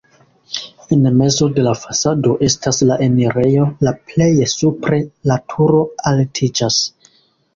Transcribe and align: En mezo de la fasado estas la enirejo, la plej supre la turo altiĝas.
En 0.95 1.03
mezo 1.17 1.49
de 1.57 1.65
la 1.65 1.73
fasado 1.81 2.31
estas 2.47 2.79
la 2.91 2.97
enirejo, 3.07 3.67
la 3.87 3.93
plej 4.11 4.31
supre 4.55 5.01
la 5.33 5.39
turo 5.55 5.83
altiĝas. 6.13 6.83